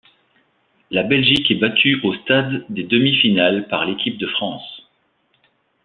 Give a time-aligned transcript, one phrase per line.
[0.89, 4.81] La Belgique est battue au stade des demi-finales par l'équipe de France.